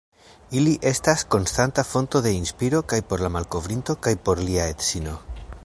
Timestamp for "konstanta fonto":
1.35-2.21